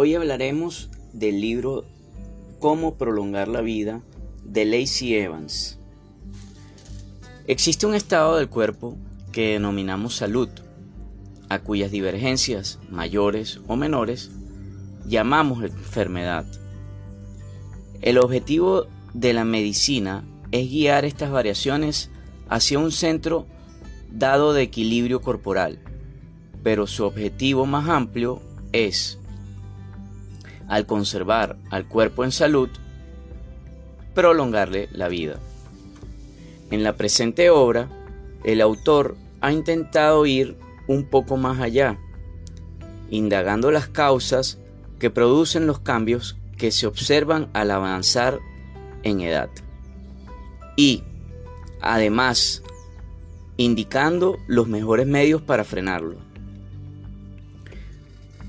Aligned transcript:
Hoy 0.00 0.14
hablaremos 0.14 0.90
del 1.12 1.40
libro 1.40 1.84
Cómo 2.60 2.94
prolongar 2.94 3.48
la 3.48 3.62
vida 3.62 4.00
de 4.44 4.64
Lacey 4.64 5.16
Evans. 5.16 5.80
Existe 7.48 7.84
un 7.84 7.96
estado 7.96 8.36
del 8.36 8.48
cuerpo 8.48 8.96
que 9.32 9.54
denominamos 9.54 10.14
salud, 10.14 10.50
a 11.48 11.58
cuyas 11.58 11.90
divergencias, 11.90 12.78
mayores 12.88 13.58
o 13.66 13.74
menores, 13.74 14.30
llamamos 15.04 15.64
enfermedad. 15.64 16.46
El 18.00 18.18
objetivo 18.18 18.86
de 19.14 19.32
la 19.32 19.44
medicina 19.44 20.24
es 20.52 20.70
guiar 20.70 21.06
estas 21.06 21.32
variaciones 21.32 22.08
hacia 22.48 22.78
un 22.78 22.92
centro 22.92 23.46
dado 24.12 24.52
de 24.52 24.62
equilibrio 24.62 25.20
corporal, 25.22 25.80
pero 26.62 26.86
su 26.86 27.02
objetivo 27.02 27.66
más 27.66 27.88
amplio 27.88 28.40
es, 28.70 29.18
al 30.68 30.86
conservar 30.86 31.56
al 31.70 31.86
cuerpo 31.88 32.24
en 32.24 32.32
salud, 32.32 32.68
prolongarle 34.14 34.88
la 34.92 35.08
vida. 35.08 35.38
En 36.70 36.82
la 36.82 36.96
presente 36.96 37.50
obra, 37.50 37.88
el 38.44 38.60
autor 38.60 39.16
ha 39.40 39.52
intentado 39.52 40.26
ir 40.26 40.56
un 40.86 41.04
poco 41.04 41.36
más 41.36 41.60
allá, 41.60 41.98
indagando 43.10 43.70
las 43.70 43.88
causas 43.88 44.58
que 44.98 45.10
producen 45.10 45.66
los 45.66 45.80
cambios 45.80 46.36
que 46.56 46.70
se 46.70 46.86
observan 46.86 47.48
al 47.52 47.70
avanzar 47.70 48.40
en 49.02 49.20
edad. 49.20 49.48
Y, 50.76 51.02
además, 51.80 52.62
indicando 53.56 54.38
los 54.46 54.68
mejores 54.68 55.06
medios 55.06 55.40
para 55.42 55.64
frenarlo. 55.64 56.27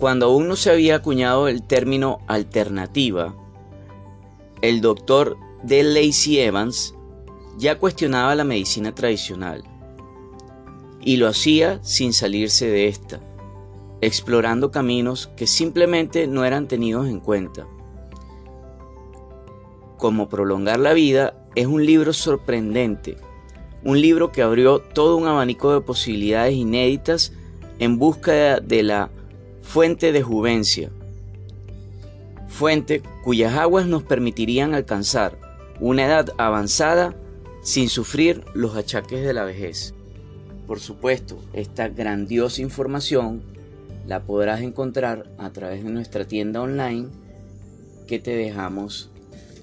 Cuando 0.00 0.24
aún 0.24 0.48
no 0.48 0.56
se 0.56 0.70
había 0.70 0.96
acuñado 0.96 1.46
el 1.46 1.62
término 1.62 2.20
alternativa, 2.26 3.34
el 4.62 4.80
doctor 4.80 5.36
D. 5.62 5.82
Lacey 5.82 6.38
Evans 6.38 6.94
ya 7.58 7.78
cuestionaba 7.78 8.34
la 8.34 8.44
medicina 8.44 8.94
tradicional 8.94 9.62
y 11.02 11.18
lo 11.18 11.28
hacía 11.28 11.80
sin 11.82 12.14
salirse 12.14 12.66
de 12.66 12.88
esta, 12.88 13.20
explorando 14.00 14.70
caminos 14.70 15.26
que 15.36 15.46
simplemente 15.46 16.26
no 16.26 16.46
eran 16.46 16.66
tenidos 16.66 17.06
en 17.06 17.20
cuenta. 17.20 17.66
Como 19.98 20.30
prolongar 20.30 20.80
la 20.80 20.94
vida 20.94 21.46
es 21.54 21.66
un 21.66 21.84
libro 21.84 22.14
sorprendente, 22.14 23.18
un 23.84 24.00
libro 24.00 24.32
que 24.32 24.40
abrió 24.40 24.78
todo 24.78 25.18
un 25.18 25.26
abanico 25.26 25.74
de 25.74 25.82
posibilidades 25.82 26.54
inéditas 26.54 27.34
en 27.78 27.98
busca 27.98 28.60
de 28.60 28.82
la 28.82 29.10
fuente 29.62 30.12
de 30.12 30.22
juvencia, 30.22 30.90
fuente 32.48 33.02
cuyas 33.24 33.54
aguas 33.54 33.86
nos 33.86 34.02
permitirían 34.02 34.74
alcanzar 34.74 35.38
una 35.80 36.04
edad 36.04 36.32
avanzada 36.38 37.14
sin 37.62 37.88
sufrir 37.88 38.44
los 38.54 38.76
achaques 38.76 39.24
de 39.24 39.32
la 39.32 39.44
vejez. 39.44 39.94
Por 40.66 40.80
supuesto, 40.80 41.42
esta 41.52 41.88
grandiosa 41.88 42.62
información 42.62 43.42
la 44.06 44.22
podrás 44.22 44.60
encontrar 44.60 45.30
a 45.38 45.50
través 45.50 45.84
de 45.84 45.90
nuestra 45.90 46.24
tienda 46.24 46.60
online 46.60 47.08
que 48.06 48.18
te 48.18 48.34
dejamos 48.34 49.10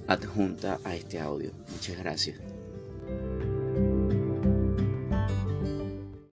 adjunta 0.08 0.80
a 0.84 0.95
este 0.95 1.20
audio. 1.20 1.52
Muchas 1.72 1.98
gracias. 1.98 2.47